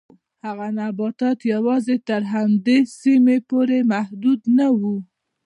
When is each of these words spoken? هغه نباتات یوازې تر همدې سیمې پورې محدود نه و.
هغه 0.45 0.67
نباتات 0.79 1.39
یوازې 1.53 1.95
تر 2.07 2.21
همدې 2.33 2.77
سیمې 2.99 3.37
پورې 3.49 3.77
محدود 3.91 4.39
نه 4.57 4.67
و. 4.79 4.81